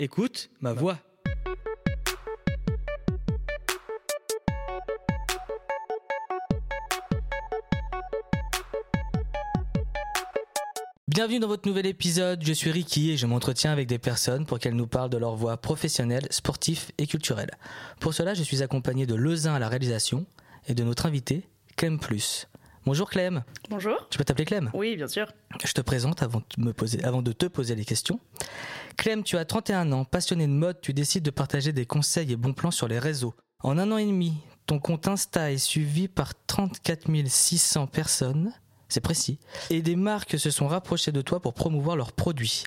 Écoute 0.00 0.50
ma 0.60 0.72
voix. 0.72 0.98
Bienvenue 11.06 11.38
dans 11.38 11.46
votre 11.46 11.68
nouvel 11.68 11.86
épisode, 11.86 12.42
je 12.44 12.52
suis 12.52 12.72
Ricky 12.72 13.12
et 13.12 13.16
je 13.16 13.26
m'entretiens 13.26 13.70
avec 13.70 13.86
des 13.86 14.00
personnes 14.00 14.46
pour 14.46 14.58
qu'elles 14.58 14.74
nous 14.74 14.88
parlent 14.88 15.10
de 15.10 15.16
leur 15.16 15.36
voix 15.36 15.58
professionnelle, 15.58 16.26
sportive 16.30 16.90
et 16.98 17.06
culturelle. 17.06 17.52
Pour 18.00 18.14
cela, 18.14 18.34
je 18.34 18.42
suis 18.42 18.64
accompagné 18.64 19.06
de 19.06 19.14
Lezin 19.14 19.54
à 19.54 19.60
la 19.60 19.68
réalisation 19.68 20.26
et 20.66 20.74
de 20.74 20.82
notre 20.82 21.06
invité, 21.06 21.48
Clem 21.76 22.00
Plus. 22.00 22.48
Bonjour 22.86 23.08
Clem. 23.08 23.44
Bonjour. 23.70 24.06
Je 24.10 24.18
peux 24.18 24.24
t'appeler 24.24 24.44
Clem 24.44 24.70
Oui, 24.74 24.96
bien 24.96 25.08
sûr. 25.08 25.32
Je 25.64 25.72
te 25.72 25.80
présente 25.80 26.22
avant 26.22 26.42
de, 26.56 26.62
me 26.62 26.72
poser, 26.72 27.02
avant 27.02 27.22
de 27.22 27.32
te 27.32 27.46
poser 27.46 27.74
les 27.74 27.84
questions. 27.86 28.20
Clem, 28.98 29.22
tu 29.22 29.38
as 29.38 29.44
31 29.46 29.90
ans, 29.92 30.04
passionné 30.04 30.46
de 30.46 30.52
mode, 30.52 30.80
tu 30.82 30.92
décides 30.92 31.24
de 31.24 31.30
partager 31.30 31.72
des 31.72 31.86
conseils 31.86 32.30
et 32.32 32.36
bons 32.36 32.52
plans 32.52 32.70
sur 32.70 32.86
les 32.86 32.98
réseaux. 32.98 33.34
En 33.62 33.78
un 33.78 33.90
an 33.90 33.96
et 33.96 34.04
demi, 34.04 34.34
ton 34.66 34.78
compte 34.78 35.08
Insta 35.08 35.50
est 35.50 35.58
suivi 35.58 36.08
par 36.08 36.32
34 36.46 37.08
600 37.26 37.86
personnes 37.86 38.52
c'est 38.88 39.00
précis. 39.00 39.40
Et 39.70 39.82
des 39.82 39.96
marques 39.96 40.38
se 40.38 40.50
sont 40.50 40.68
rapprochées 40.68 41.10
de 41.10 41.20
toi 41.20 41.40
pour 41.40 41.54
promouvoir 41.54 41.96
leurs 41.96 42.12
produits. 42.12 42.62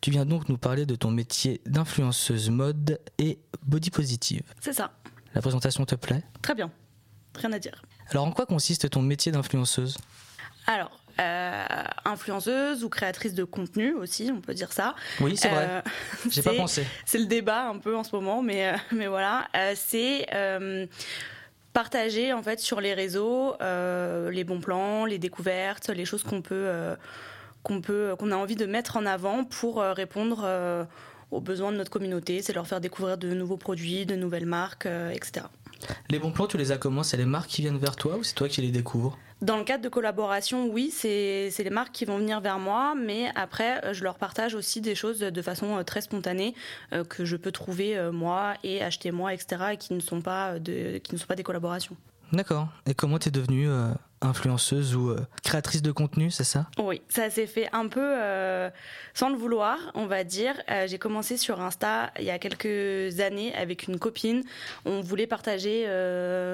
Tu 0.00 0.12
viens 0.12 0.24
donc 0.24 0.48
nous 0.48 0.58
parler 0.58 0.86
de 0.86 0.94
ton 0.94 1.10
métier 1.10 1.60
d'influenceuse 1.66 2.50
mode 2.50 3.00
et 3.18 3.40
body 3.64 3.90
positive. 3.90 4.42
C'est 4.60 4.74
ça. 4.74 4.92
La 5.34 5.40
présentation 5.40 5.84
te 5.84 5.96
plaît? 5.96 6.22
Très 6.40 6.54
bien. 6.54 6.70
Rien 7.34 7.52
à 7.52 7.58
dire. 7.58 7.82
Alors 8.12 8.26
en 8.26 8.32
quoi 8.32 8.46
consiste 8.46 8.90
ton 8.90 9.02
métier 9.02 9.32
d'influenceuse? 9.32 9.96
Alors, 10.66 10.90
euh, 11.20 11.64
influenceuse 12.04 12.84
ou 12.84 12.88
créatrice 12.88 13.34
de 13.34 13.44
contenu 13.44 13.94
aussi, 13.94 14.30
on 14.32 14.40
peut 14.40 14.54
dire 14.54 14.72
ça. 14.72 14.94
Oui, 15.20 15.36
c'est 15.36 15.48
vrai. 15.48 15.66
Euh, 15.68 15.80
J'ai 16.30 16.42
pas 16.42 16.54
pensé. 16.54 16.86
C'est 17.04 17.18
le 17.18 17.26
débat 17.26 17.68
un 17.68 17.78
peu 17.78 17.96
en 17.96 18.04
ce 18.04 18.14
moment, 18.14 18.42
mais, 18.42 18.68
euh, 18.68 18.76
mais 18.92 19.06
voilà. 19.06 19.48
c'est 19.74 20.26
partager 21.72 22.34
en 22.34 22.42
fait 22.42 22.60
sur 22.60 22.82
les 22.82 22.92
réseaux 22.92 23.56
les 23.60 24.44
bons 24.44 24.60
plans, 24.60 25.06
les 25.06 25.18
découvertes, 25.18 25.88
les 25.88 26.04
choses 26.04 26.22
qu'on 26.22 26.42
peut 26.42 26.70
qu'on 27.62 27.80
peut 27.80 28.14
qu'on 28.18 28.30
a 28.30 28.36
envie 28.36 28.56
de 28.56 28.66
mettre 28.66 28.98
en 28.98 29.06
avant 29.06 29.44
pour 29.44 29.80
répondre 29.80 30.86
aux 31.30 31.40
besoins 31.40 31.72
de 31.72 31.78
notre 31.78 31.90
communauté, 31.90 32.42
c'est 32.42 32.52
leur 32.52 32.66
faire 32.66 32.80
découvrir 32.82 33.16
de 33.16 33.32
nouveaux 33.32 33.56
produits, 33.56 34.04
de 34.04 34.16
nouvelles 34.16 34.44
marques, 34.44 34.86
etc. 34.86 35.46
Les 36.10 36.18
bons 36.18 36.32
plans, 36.32 36.46
tu 36.46 36.56
les 36.56 36.72
as 36.72 36.78
comment? 36.78 37.02
C'est 37.02 37.16
les 37.16 37.24
marques 37.24 37.48
qui 37.48 37.62
viennent 37.62 37.78
vers 37.78 37.96
toi 37.96 38.16
ou 38.16 38.22
c'est 38.22 38.34
toi 38.34 38.48
qui 38.48 38.60
les 38.60 38.70
découvres? 38.70 39.18
Dans 39.40 39.56
le 39.56 39.64
cadre 39.64 39.82
de 39.82 39.88
collaboration, 39.88 40.68
oui, 40.68 40.92
c'est 40.92 41.50
les 41.58 41.70
marques 41.70 41.92
qui 41.92 42.04
vont 42.04 42.18
venir 42.18 42.40
vers 42.40 42.60
moi, 42.60 42.94
mais 42.94 43.32
après, 43.34 43.84
euh, 43.84 43.92
je 43.92 44.04
leur 44.04 44.16
partage 44.16 44.54
aussi 44.54 44.80
des 44.80 44.94
choses 44.94 45.18
de 45.18 45.42
façon 45.42 45.78
euh, 45.78 45.82
très 45.82 46.00
spontanée 46.00 46.54
euh, 46.92 47.02
que 47.02 47.24
je 47.24 47.36
peux 47.36 47.50
trouver 47.50 48.00
moi 48.12 48.54
et 48.62 48.82
acheter 48.82 49.10
moi, 49.10 49.34
etc., 49.34 49.64
et 49.72 49.76
qui 49.76 49.94
ne 49.94 50.00
sont 50.00 50.20
pas, 50.20 50.60
de, 50.60 50.98
qui 50.98 51.14
ne 51.14 51.18
sont 51.18 51.26
pas 51.26 51.34
des 51.34 51.42
collaborations. 51.42 51.96
D'accord. 52.32 52.68
Et 52.86 52.94
comment 52.94 53.18
tu 53.18 53.28
es 53.28 53.32
devenue 53.32 53.68
influenceuse 54.22 54.94
ou 54.94 55.10
euh, 55.10 55.20
créatrice 55.42 55.82
de 55.82 55.92
contenu, 55.92 56.30
c'est 56.30 56.44
ça? 56.44 56.66
Oui, 56.78 57.02
ça 57.08 57.28
s'est 57.30 57.46
fait 57.46 57.68
un 57.72 57.88
peu 57.88 58.00
euh, 58.00 58.70
sans 59.14 59.28
le 59.28 59.36
vouloir, 59.36 59.78
on 59.94 60.06
va 60.06 60.24
dire. 60.24 60.54
Euh, 60.70 60.86
j'ai 60.86 60.98
commencé 60.98 61.36
sur 61.36 61.60
Insta 61.60 62.12
il 62.18 62.24
y 62.24 62.30
a 62.30 62.38
quelques 62.38 63.20
années 63.20 63.54
avec 63.54 63.88
une 63.88 63.98
copine. 63.98 64.42
On 64.84 65.00
voulait 65.00 65.26
partager 65.26 65.86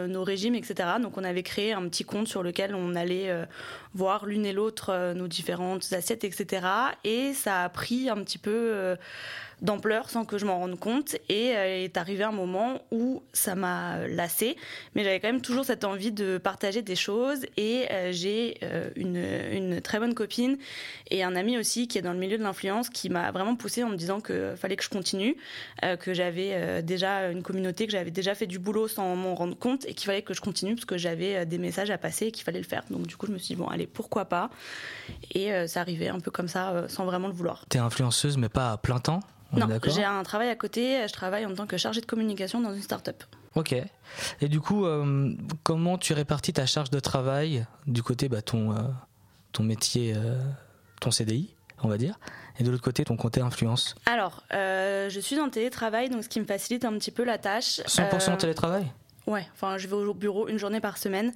nos 0.09 0.25
régimes, 0.25 0.55
etc. 0.55 0.89
Donc 1.01 1.17
on 1.19 1.25
avait 1.25 1.43
créé 1.43 1.73
un 1.73 1.89
petit 1.89 2.05
compte 2.05 2.29
sur 2.29 2.43
lequel 2.43 2.75
on 2.75 2.95
allait 2.95 3.47
voir 3.95 4.27
l'une 4.27 4.47
et 4.47 4.53
l'autre 4.53 5.13
nos 5.15 5.29
différentes 5.29 5.93
assiettes, 5.93 6.25
etc. 6.25 6.67
Et 7.05 7.33
ça 7.35 7.65
a 7.65 7.69
pris 7.69 8.09
un 8.09 8.17
petit 8.17 8.39
peu 8.39 8.97
d'ampleur 9.61 10.09
sans 10.09 10.25
que 10.25 10.39
je 10.39 10.47
m'en 10.47 10.59
rende 10.59 10.79
compte. 10.79 11.17
Et 11.29 11.49
est 11.49 11.97
arrivé 11.97 12.25
un 12.25 12.33
moment 12.33 12.83
où 12.91 13.23
ça 13.33 13.55
m'a 13.55 14.07
lassé, 14.09 14.57
mais 14.95 15.05
j'avais 15.05 15.21
quand 15.21 15.29
même 15.29 15.43
toujours 15.43 15.65
cette 15.65 15.85
envie 15.85 16.13
de 16.13 16.39
partager 16.39 16.83
des 16.83 16.97
choses 16.97 17.47
et 17.59 17.89
euh, 17.91 18.13
j'ai 18.13 18.57
euh, 18.63 18.89
une, 18.95 19.17
une, 19.17 19.81
très 19.81 19.99
bonne 19.99 20.15
copine 20.15 20.59
et 21.11 21.25
un 21.25 21.35
ami 21.35 21.59
aussi 21.59 21.89
qui 21.89 21.99
est 21.99 22.03
dans 22.03 22.13
le 22.13 22.19
milieu 22.19 22.39
de 22.39 22.43
l'influence 22.45 22.89
qui 22.89 23.11
m'a 23.11 23.33
vraiment 23.33 23.57
poussé 23.57 23.83
en 23.83 23.89
me 23.89 23.97
disant 23.97 24.21
qu'il 24.21 24.55
fallait 24.57 24.77
que 24.77 24.85
je 24.85 24.89
continue, 24.89 25.37
euh, 25.85 25.97
que 25.97 26.15
j'avais 26.15 26.83
déjà 26.85 27.31
une 27.31 27.43
communauté, 27.43 27.87
que 27.87 27.93
j'avais 27.93 28.13
déjà 28.13 28.37
fait 28.37 28.47
du 28.47 28.61
boulot 28.61 28.87
sans 28.87 29.17
m'en 29.17 29.35
rendre 29.35 29.59
compte 29.59 29.85
et 29.87 29.95
qu'il 29.95 30.07
fallait 30.07 30.23
que 30.23 30.35
je 30.35 30.41
continue 30.41 30.77
parce 30.77 30.85
que 30.85 30.97
j'avais 30.97 31.45
des 31.47 31.59
messages 31.59 31.91
à 31.91 31.99
passer 31.99 32.27
et 32.27 32.33
qu'il 32.33 32.45
fallait 32.45 32.61
le 32.61 32.65
faire. 32.65 32.85
Donc 32.91 33.09
du 33.09 33.17
coup, 33.17 33.27
je 33.27 33.33
me 33.33 33.39
suis 33.39 33.57
dit, 33.57 33.61
bon, 33.61 33.67
allez, 33.67 33.89
pourquoi 33.89 34.27
pas? 34.27 34.51
Et 35.35 35.51
ça 35.67 35.81
arrivait 35.81 36.09
un 36.09 36.21
peu 36.21 36.31
comme 36.31 36.49
ça, 36.49 36.85
sans 36.87 37.07
vraiment 37.07 37.27
le 37.27 37.35
vouloir. 37.35 37.65
T'es 37.69 37.79
influenceuse, 37.79 38.37
mais 38.37 38.49
pas 38.49 38.73
à 38.73 38.77
plein 38.77 39.01
temps 39.01 39.21
non, 39.51 39.67
j'ai 39.87 40.05
un 40.05 40.23
travail 40.25 40.51
à 40.51 40.57
côté. 40.57 41.09
Je 41.09 41.13
travaille 41.15 41.47
en 41.47 41.55
tant 41.55 41.67
que 41.67 41.79
chargée 41.79 42.03
de 42.03 42.07
communication 42.07 42.61
dans 42.61 42.75
une 42.75 42.83
start-up. 42.83 43.25
Ok. 43.55 43.75
Et 44.41 44.49
du 44.49 44.61
coup, 44.61 44.85
euh, 44.85 45.33
comment 45.63 45.99
tu 45.99 46.13
répartis 46.13 46.53
ta 46.53 46.67
charge 46.67 46.91
de 46.91 47.01
travail 47.01 47.67
du 47.87 48.03
côté 48.03 48.29
bah, 48.29 48.43
ton, 48.43 48.73
euh, 48.73 48.81
ton 49.53 49.63
métier, 49.63 50.15
euh, 50.17 50.41
ton 51.01 51.11
CDI, 51.11 51.55
on 51.83 51.89
va 51.89 51.99
dire, 51.99 52.19
et 52.59 52.65
de 52.65 52.71
l'autre 52.71 52.83
côté 52.83 53.05
ton 53.05 53.17
côté 53.17 53.41
influence? 53.41 53.95
Alors, 54.07 54.43
je 54.51 55.19
suis 55.21 55.39
en 55.41 55.49
télétravail, 55.49 56.09
donc 56.09 56.25
ce 56.25 56.29
qui 56.29 56.41
me 56.41 56.47
facilite 56.47 56.85
un 56.85 56.93
petit 56.93 57.11
peu 57.11 57.25
la 57.25 57.39
tâche. 57.39 57.81
100% 57.87 58.37
télétravail? 58.37 58.87
Ouais, 59.27 59.47
enfin 59.53 59.77
je 59.77 59.87
vais 59.89 59.95
au 59.95 60.15
bureau 60.15 60.49
une 60.49 60.59
journée 60.59 60.81
par 60.81 60.97
semaine, 60.97 61.35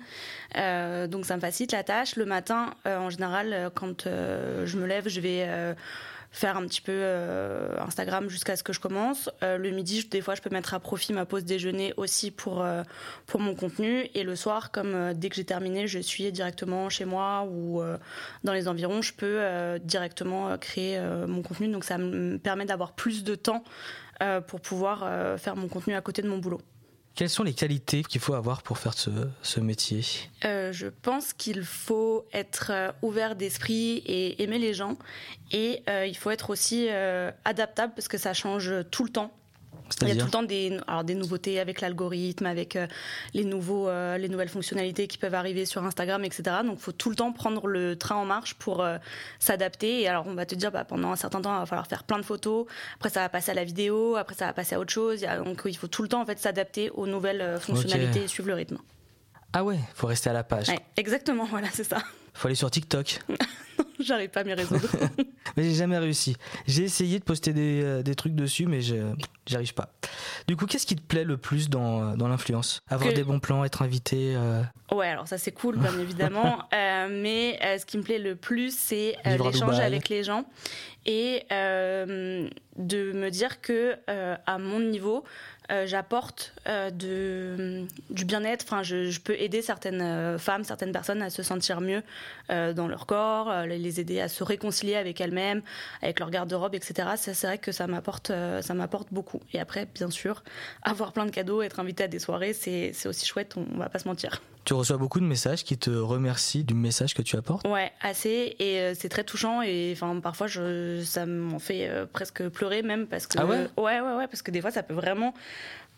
donc 1.11 1.27
ça 1.27 1.37
me 1.37 1.41
facilite 1.41 1.73
la 1.73 1.85
tâche. 1.85 2.17
Le 2.17 2.25
matin, 2.25 2.71
en 2.87 3.11
général, 3.11 3.71
quand 3.75 4.05
je 4.05 4.77
me 4.79 4.87
lève, 4.87 5.09
je 5.09 5.21
vais 5.21 5.75
faire 6.33 6.57
un 6.57 6.67
petit 6.67 6.81
peu 6.81 6.93
euh, 6.95 7.77
Instagram 7.79 8.29
jusqu'à 8.29 8.57
ce 8.57 8.63
que 8.63 8.73
je 8.73 8.81
commence. 8.81 9.31
Euh, 9.43 9.59
le 9.59 9.71
midi, 9.71 10.09
des 10.11 10.23
fois, 10.23 10.35
je 10.35 10.41
peux 10.41 10.51
mettre 10.51 10.73
à 10.73 10.81
profit 10.81 11.13
ma 11.13 11.27
pause 11.27 11.45
déjeuner 11.45 11.93
aussi 11.99 12.31
pour, 12.31 12.63
euh, 12.63 12.83
pour 13.27 13.39
mon 13.39 13.55
contenu. 13.55 14.09
Et 14.15 14.25
le 14.25 14.35
soir, 14.35 14.71
comme 14.71 15.13
dès 15.13 15.29
que 15.29 15.37
j'ai 15.37 15.45
terminé, 15.45 15.87
je 15.87 15.99
suis 15.99 16.33
directement 16.33 16.89
chez 16.89 17.05
moi 17.05 17.47
ou 17.49 17.83
dans 18.45 18.53
les 18.53 18.67
environs, 18.67 19.03
je 19.03 19.13
peux 19.13 19.79
directement 19.85 20.57
créer 20.57 20.99
mon 21.27 21.43
contenu. 21.43 21.69
Donc 21.69 21.85
ça 21.85 21.99
me 21.99 22.39
permet 22.39 22.65
d'avoir 22.65 22.93
plus 22.95 23.25
de 23.25 23.35
temps 23.35 23.63
pour 24.47 24.61
pouvoir 24.61 25.39
faire 25.39 25.57
mon 25.57 25.69
contenu 25.69 25.95
à 25.95 26.01
côté 26.01 26.23
de 26.23 26.29
mon 26.29 26.39
boulot. 26.39 26.61
Quelles 27.15 27.29
sont 27.29 27.43
les 27.43 27.53
qualités 27.53 28.03
qu'il 28.03 28.21
faut 28.21 28.35
avoir 28.35 28.63
pour 28.63 28.79
faire 28.79 28.95
ce, 28.95 29.61
métier? 29.61 30.05
Euh, 30.45 30.73
Je 30.73 30.87
pense 30.87 31.33
qu'il 31.35 31.63
faut 31.63 32.27
être 32.33 32.71
euh, 32.71 32.93
ouvert 33.03 33.37
d'esprit 33.37 33.99
et 34.07 34.43
aimer 34.43 34.59
les 34.59 34.73
gens. 34.73 34.97
Et 35.51 35.83
euh, 35.89 36.07
il 36.07 36.17
faut 36.17 36.31
être 36.31 36.51
aussi 36.51 36.89
adaptable 37.45 37.93
parce 37.95 38.09
que 38.09 38.19
ça 38.19 38.33
change 38.33 38.73
tout 38.91 39.05
le 39.05 39.11
temps. 39.11 39.31
Il 40.01 40.09
y 40.09 40.11
a 40.13 40.17
tout 40.17 40.25
le 40.25 40.31
temps 40.31 40.43
des, 40.43 40.79
alors 40.87 41.05
des 41.05 41.15
nouveautés 41.15 41.61
avec 41.61 41.81
l'algorithme, 41.81 42.47
avec 42.47 42.77
euh, 42.77 42.87
les, 43.35 43.45
nouveaux, 43.45 43.89
euh, 43.89 44.19
les 44.19 44.29
nouvelles 44.29 44.49
fonctionnalités 44.49 45.07
qui 45.07 45.19
peuvent 45.19 45.35
arriver 45.35 45.67
sur 45.67 45.85
Instagram, 45.85 46.25
etc. 46.25 46.43
Donc, 46.65 46.79
il 46.79 46.83
faut 46.83 46.93
tout 46.93 47.11
le 47.11 47.17
temps 47.17 47.33
prendre 47.33 47.67
le 47.67 47.97
train 47.97 48.17
en 48.17 48.25
marche 48.25 48.55
pour 48.55 48.83
euh, 48.83 48.99
s'adapter. 49.39 50.03
Et 50.03 50.09
alors, 50.09 50.27
on 50.27 50.35
va 50.35 50.47
te 50.47 50.55
dire, 50.55 50.71
bah, 50.71 50.85
pendant 50.85 51.13
un 51.13 51.17
certain 51.17 51.41
temps, 51.41 51.55
il 51.55 51.61
va 51.61 51.67
falloir 51.67 51.87
faire 51.87 52.05
plein 52.05 52.19
de 52.19 52.25
photos. 52.25 52.67
Après, 52.97 53.11
ça 53.11 53.21
va 53.21 53.29
passer 53.29 53.51
à 53.51 53.55
la 53.55 53.65
vidéo. 53.65 54.17
Après, 54.17 54.35
ça 54.35 54.47
va 54.47 54.53
passer 54.53 54.75
à 54.75 54.81
autre 54.81 54.93
chose. 54.93 55.23
donc, 55.45 55.63
il 55.67 55.77
faut 55.77 55.89
tout 55.89 56.03
le 56.03 56.09
temps 56.09 56.23
en 56.23 56.27
fait 56.27 56.39
s'adapter 56.39 56.91
aux 56.91 57.07
nouvelles 57.07 57.59
fonctionnalités 57.61 58.25
et 58.25 58.29
suivre 58.29 58.49
le 58.49 58.55
rythme. 58.55 58.79
Ah 59.53 59.65
ouais, 59.65 59.79
faut 59.95 60.07
rester 60.07 60.31
à 60.31 60.33
la 60.33 60.45
page. 60.45 60.69
exactement, 60.97 61.45
voilà, 61.51 61.69
c'est 61.73 61.85
ça. 61.85 61.99
Faut 62.35 62.49
aller 62.49 62.55
sur 62.55 62.71
TikTok. 62.71 63.21
J'arrive 64.01 64.31
pas 64.31 64.41
à 64.41 64.45
m'y 64.45 64.55
résoudre. 64.55 64.89
mais 65.57 65.63
j'ai 65.63 65.75
jamais 65.75 65.99
réussi. 65.99 66.37
J'ai 66.67 66.83
essayé 66.85 67.19
de 67.21 67.25
poster 67.25 67.53
des, 67.53 67.83
euh, 67.85 68.03
des 68.03 68.15
trucs 68.17 68.35
dessus, 68.35 68.67
mais 68.67 68.81
j'arrive 69.47 69.75
pas. 69.75 69.93
Du 70.49 70.57
coup, 70.57 70.67
qu'est-ce 70.67 70.87
qui 70.87 70.97
te 70.97 71.03
plaît 71.03 71.25
le 71.25 71.37
plus 71.37 71.71
dans, 71.71 72.17
dans 72.17 72.27
l'influence? 72.27 72.81
Avoir 72.89 73.13
des 73.13 73.23
bons 73.23 73.39
plans, 73.39 73.65
être 73.65 73.83
invité 73.83 74.35
euh... 74.37 74.63
Ouais, 74.93 75.09
alors 75.09 75.27
ça 75.27 75.39
c'est 75.39 75.53
cool, 75.53 75.79
bien 75.79 75.99
évidemment. 76.01 76.65
euh, 76.75 77.09
mais 77.11 77.59
euh, 77.65 77.79
ce 77.79 77.87
qui 77.87 77.97
me 77.97 78.03
plaît 78.03 78.19
le 78.19 78.37
plus, 78.37 78.77
c'est 78.77 79.17
euh, 79.27 79.39
l'échange 79.39 79.79
avec 79.79 80.09
les 80.09 80.23
gens 80.23 80.45
et 81.07 81.45
de 81.51 83.13
me 83.13 83.29
dire 83.31 83.61
que 83.61 83.97
à 84.07 84.59
mon 84.59 84.81
niveau, 84.81 85.25
euh, 85.73 85.87
j'apporte 85.87 86.53
euh, 86.69 86.91
de, 86.91 87.87
du 88.11 88.25
bien-être. 88.25 88.65
Enfin, 88.67 88.83
je, 88.83 89.19
peux 89.21 89.35
aider 89.35 89.63
certaines 89.63 90.03
euh, 90.03 90.39
femmes, 90.39 90.65
certaines 90.65 90.93
personnes 90.93 91.23
à 91.23 91.31
se 91.31 91.43
sentir 91.43 91.81
mieux 91.81 92.03
dans 92.51 92.87
leur 92.87 93.07
corps, 93.07 93.65
les 93.65 93.99
aider 93.99 94.21
à 94.21 94.29
se 94.29 94.45
réconcilier 94.45 94.97
avec 94.97 95.23
elles-mêmes, 95.23 95.63
avec 96.03 96.21
leur 96.21 96.31
garde-robe, 96.31 96.75
etc. 96.75 97.09
C'est 97.17 97.47
vrai 97.47 97.57
que 97.57 97.73
ça 97.73 97.87
m'apporte, 97.87 98.31
ça 98.61 98.75
m'apporte 98.75 99.09
beaucoup. 99.11 99.41
Et 99.55 99.61
après, 99.61 99.87
bien 99.87 100.11
sûr, 100.11 100.45
avoir 100.83 101.13
plein 101.15 101.25
de 101.25 101.31
cadeaux, 101.31 101.63
être 101.63 101.81
invité 101.81 102.05
à 102.05 102.09
des 102.09 102.19
soirées, 102.19 102.53
c'est 102.53 103.07
aussi 103.07 103.25
chouette. 103.25 103.55
On, 103.57 103.79
va 103.79 103.89
pas 103.89 104.01
se 104.01 104.07
mentir. 104.07 104.43
Tu 104.65 104.75
reçois 104.75 104.97
beaucoup 104.97 105.19
de 105.19 105.25
messages 105.25 105.65
qui 105.65 105.77
te 105.77 105.91
remercient 105.91 106.65
du 106.65 106.75
message 106.75 107.15
que 107.15 107.23
tu 107.23 107.37
apportes 107.37 107.67
Ouais, 107.67 107.93
assez. 108.01 108.55
Et 108.59 108.95
c'est 108.95 109.09
très 109.09 109.25
touchant. 109.25 109.63
Et 109.63 109.93
enfin, 109.95 110.21
parfois, 110.21 110.47
je, 110.47 111.03
ça 111.05 111.27
m'en 111.27 111.59
fait 111.59 111.91
presque 112.13 112.49
pleurer 112.49 112.83
même 112.83 113.07
parce 113.07 113.27
que. 113.27 113.39
Ah 113.39 113.47
ouais? 113.47 113.67
Ouais, 113.77 114.01
ouais, 114.01 114.15
ouais. 114.17 114.29
Parce 114.29 114.43
que 114.43 114.51
des 114.53 114.61
fois, 114.61 114.71
ça 114.71 114.83
peut 114.83 114.95
vraiment 114.95 115.35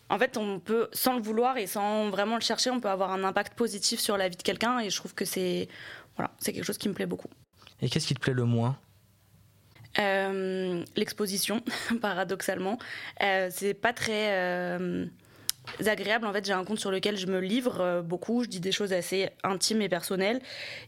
en 0.09 0.19
fait, 0.19 0.37
on 0.37 0.59
peut, 0.59 0.87
sans 0.93 1.15
le 1.15 1.21
vouloir 1.21 1.57
et 1.57 1.67
sans 1.67 2.09
vraiment 2.09 2.35
le 2.35 2.41
chercher, 2.41 2.69
on 2.69 2.79
peut 2.79 2.89
avoir 2.89 3.11
un 3.11 3.23
impact 3.23 3.55
positif 3.55 3.99
sur 3.99 4.17
la 4.17 4.29
vie 4.29 4.37
de 4.37 4.43
quelqu'un. 4.43 4.79
Et 4.79 4.89
je 4.89 4.97
trouve 4.97 5.13
que 5.15 5.25
c'est 5.25 5.67
voilà, 6.15 6.31
c'est 6.39 6.53
quelque 6.53 6.63
chose 6.65 6.77
qui 6.77 6.89
me 6.89 6.93
plaît 6.93 7.05
beaucoup. 7.05 7.29
Et 7.81 7.89
qu'est-ce 7.89 8.07
qui 8.07 8.13
te 8.13 8.19
plaît 8.19 8.33
le 8.33 8.45
moins? 8.45 8.77
Euh, 9.97 10.83
l'exposition, 10.95 11.61
paradoxalement. 12.01 12.77
Euh, 13.21 13.49
c'est 13.51 13.73
pas 13.73 13.93
très 13.93 14.31
euh, 14.33 15.05
agréable. 15.85 16.25
En 16.25 16.33
fait, 16.33 16.45
j'ai 16.45 16.53
un 16.53 16.63
compte 16.63 16.79
sur 16.79 16.91
lequel 16.91 17.17
je 17.17 17.27
me 17.27 17.39
livre 17.39 17.81
euh, 17.81 18.01
beaucoup. 18.01 18.43
Je 18.43 18.49
dis 18.49 18.59
des 18.59 18.71
choses 18.71 18.93
assez 18.93 19.29
intimes 19.43 19.81
et 19.81 19.89
personnelles. 19.89 20.41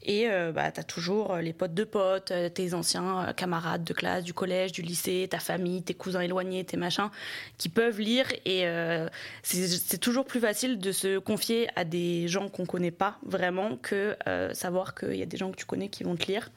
Et 0.03 0.29
euh, 0.29 0.51
bah, 0.51 0.71
t'as 0.71 0.83
toujours 0.83 1.38
les 1.38 1.53
potes 1.53 1.74
de 1.74 1.83
potes, 1.83 2.31
euh, 2.31 2.50
tes 2.50 2.74
anciens 2.74 3.27
euh, 3.29 3.33
camarades 3.33 3.83
de 3.83 3.94
classe, 3.94 4.24
du 4.24 4.33
collège, 4.33 4.71
du 4.71 4.81
lycée, 4.81 5.27
ta 5.29 5.39
famille, 5.39 5.83
tes 5.83 5.94
cousins 5.94 6.21
éloignés, 6.21 6.63
tes 6.63 6.77
machins, 6.77 7.09
qui 7.57 7.69
peuvent 7.69 8.00
lire. 8.00 8.27
Et 8.45 8.68
euh, 8.68 9.07
c'est 9.44 10.00
toujours 10.00 10.25
plus 10.25 10.39
facile 10.39 10.80
de 10.80 10.91
se 10.91 11.18
confier 11.18 11.68
à 11.75 11.83
des 11.83 12.27
gens 12.27 12.50
qu'on 12.50 12.65
connaît 12.65 12.91
pas 12.91 13.18
vraiment 13.25 13.77
que 13.77 14.15
euh, 14.27 14.53
savoir 14.53 14.95
qu'il 14.95 15.15
y 15.15 15.23
a 15.23 15.25
des 15.25 15.38
gens 15.38 15.51
que 15.51 15.57
tu 15.57 15.65
connais 15.65 15.89
qui 15.89 16.03
vont 16.03 16.15
te 16.15 16.27
lire. 16.27 16.50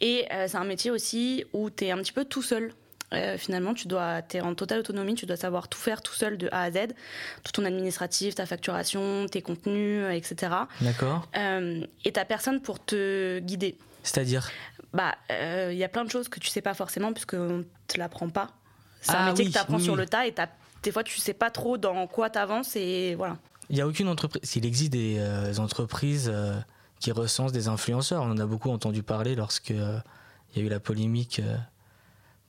Et 0.00 0.26
euh, 0.32 0.46
c'est 0.48 0.56
un 0.56 0.64
métier 0.64 0.90
aussi 0.90 1.44
où 1.52 1.70
tu 1.70 1.84
es 1.84 1.90
un 1.90 1.98
petit 1.98 2.12
peu 2.12 2.24
tout 2.24 2.42
seul. 2.42 2.72
Euh, 3.12 3.36
finalement, 3.36 3.74
tu 3.74 3.88
dois, 3.88 4.20
es 4.32 4.40
en 4.40 4.54
totale 4.54 4.80
autonomie, 4.80 5.14
tu 5.14 5.26
dois 5.26 5.36
savoir 5.36 5.68
tout 5.68 5.78
faire 5.78 6.02
tout 6.02 6.14
seul 6.14 6.38
de 6.38 6.48
A 6.52 6.62
à 6.62 6.70
Z, 6.70 6.78
tout 7.42 7.52
ton 7.52 7.64
administratif, 7.64 8.34
ta 8.34 8.46
facturation, 8.46 9.26
tes 9.26 9.42
contenus, 9.42 10.02
euh, 10.04 10.10
etc. 10.10 10.52
D'accord. 10.80 11.28
Euh, 11.36 11.84
et 12.04 12.12
t'as 12.12 12.24
personne 12.24 12.60
pour 12.60 12.84
te 12.84 13.38
guider. 13.40 13.76
C'est-à-dire? 14.02 14.50
Bah, 14.92 15.14
euh, 15.30 15.70
il 15.72 15.78
y 15.78 15.84
a 15.84 15.88
plein 15.88 16.04
de 16.04 16.10
choses 16.10 16.28
que 16.28 16.40
tu 16.40 16.48
sais 16.48 16.60
pas 16.60 16.74
forcément 16.74 17.12
puisqu'on 17.12 17.64
te 17.86 17.98
l'apprend 17.98 18.28
pas. 18.28 18.50
C'est 19.00 19.12
Ah 19.14 19.24
un 19.24 19.28
métier 19.30 19.44
oui, 19.44 19.50
que 19.50 19.56
tu 19.56 19.62
apprends 19.62 19.76
oui, 19.76 19.84
sur 19.84 19.96
le 19.96 20.06
tas 20.06 20.26
et 20.26 20.34
des 20.82 20.92
fois 20.92 21.02
tu 21.02 21.18
sais 21.18 21.34
pas 21.34 21.50
trop 21.50 21.78
dans 21.78 22.06
quoi 22.06 22.30
t'avances 22.30 22.76
et 22.76 23.14
voilà. 23.16 23.38
Il 23.70 23.76
n'y 23.76 23.80
a 23.80 23.86
aucune 23.86 24.08
entreprise. 24.08 24.42
S'il 24.44 24.66
existe 24.66 24.92
des 24.92 25.16
euh, 25.18 25.54
entreprises 25.58 26.30
euh, 26.32 26.54
qui 27.00 27.10
recensent 27.10 27.52
des 27.52 27.68
influenceurs, 27.68 28.22
on 28.22 28.30
en 28.30 28.38
a 28.38 28.46
beaucoup 28.46 28.70
entendu 28.70 29.02
parler 29.02 29.34
lorsque 29.34 29.70
euh, 29.70 29.98
il 30.54 30.60
y 30.60 30.64
a 30.64 30.66
eu 30.66 30.70
la 30.70 30.80
polémique 30.80 31.40
euh, 31.40 31.56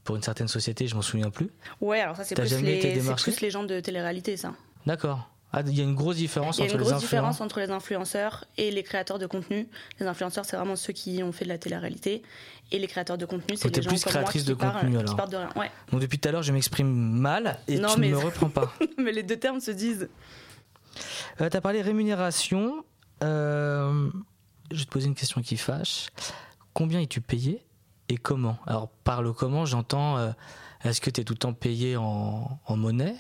pour 0.04 0.16
une 0.16 0.24
certaine 0.24 0.48
société, 0.48 0.88
je 0.88 0.96
m'en 0.96 1.02
souviens 1.02 1.30
plus. 1.30 1.50
Ouais, 1.82 2.02
alors 2.02 2.16
ça 2.16 2.24
c'est 2.24 2.36
plus, 2.36 2.62
les- 2.62 3.00
plus 3.16 3.42
les 3.42 3.50
gens 3.50 3.64
de 3.64 3.80
télé-réalité 3.80 4.36
ça. 4.38 4.54
D'accord. 4.86 5.30
Ah, 5.56 5.62
il 5.68 5.78
y 5.78 5.82
a 5.82 5.84
une 5.84 5.94
grosse 5.94 6.16
différence 6.16 6.58
Il 6.58 6.62
y 6.62 6.64
a 6.64 6.66
entre 6.66 6.74
une 6.74 6.80
les 6.80 6.84
grosse 6.86 6.94
influenceurs. 6.96 7.20
différence 7.22 7.42
entre 7.42 7.60
les 7.60 7.70
influenceurs 7.70 8.46
et 8.58 8.72
les 8.72 8.82
créateurs 8.82 9.20
de 9.20 9.28
contenu. 9.28 9.68
Les 10.00 10.08
influenceurs, 10.08 10.46
c'est 10.46 10.58
vraiment 10.58 10.76
ceux 10.76 10.94
qui 10.94 11.22
ont 11.22 11.32
fait 11.32 11.46
de 11.46 11.50
la 11.50 11.60
télé-réalité. 11.60 12.24
Et 12.72 12.80
les 12.80 12.88
créateurs 12.88 13.20
de 13.20 13.26
contenu, 13.28 13.56
c'est 13.56 13.74
les 13.76 13.84
gens 13.84 13.90
plus 13.92 14.04
comme 14.04 14.14
moi 14.14 14.22
créatrice 14.24 14.42
qui, 14.44 14.50
de 14.50 14.54
parlent- 14.56 14.74
contenu, 14.80 14.92
qui 14.94 14.98
alors. 14.98 15.16
partent 15.16 15.32
de 15.32 15.38
rien. 15.38 15.50
Ouais. 15.56 15.70
Donc 15.92 16.02
depuis 16.02 16.18
tout 16.18 16.28
à 16.28 16.32
l'heure, 16.32 16.42
je 16.42 16.52
m'exprime 16.54 16.88
mal 16.92 17.60
et 17.68 17.78
Non, 17.78 17.90
tu 17.94 18.00
mais- 18.00 18.10
ne 18.10 18.14
me 18.16 18.18
reprends 18.26 18.50
pas. 18.50 18.74
Mais 18.98 19.12
les 19.12 19.22
deux 19.22 19.38
termes 19.38 19.60
se 19.60 19.70
disent. 19.70 20.10
Euh, 21.40 21.50
tu 21.52 21.56
as 21.58 21.62
parlé 21.62 21.84
rémunération. 21.84 22.84
Euh, 23.24 24.10
je 24.72 24.80
vais 24.80 24.86
te 24.86 24.90
poser 24.90 25.06
une 25.06 25.14
question 25.16 25.42
qui 25.44 25.58
fâche. 25.58 26.08
Combien 26.74 27.00
es-tu 27.00 27.22
payé? 27.22 27.64
Et 28.14 28.18
comment? 28.18 28.58
Alors, 28.66 28.90
par 29.04 29.22
le 29.22 29.34
comment, 29.34 29.66
j'entends 29.66 30.18
euh, 30.18 30.32
est-ce 30.84 31.02
que 31.02 31.10
tu 31.10 31.22
es 31.22 31.24
tout 31.24 31.34
le 31.34 31.40
temps 31.40 31.54
payé 31.54 31.98
en, 31.98 32.60
en 32.66 32.78
monnaie? 32.78 33.16